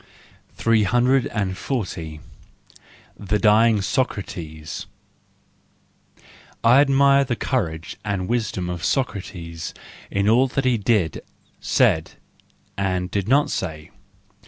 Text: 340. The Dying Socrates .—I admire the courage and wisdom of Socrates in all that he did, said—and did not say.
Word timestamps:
340. 0.55 2.19
The 3.19 3.37
Dying 3.37 3.81
Socrates 3.83 4.87
.—I 6.63 6.81
admire 6.81 7.23
the 7.23 7.35
courage 7.35 7.97
and 8.03 8.27
wisdom 8.27 8.67
of 8.67 8.83
Socrates 8.83 9.75
in 10.09 10.27
all 10.27 10.47
that 10.47 10.65
he 10.65 10.79
did, 10.79 11.21
said—and 11.61 13.11
did 13.11 13.27
not 13.27 13.51
say. 13.51 13.91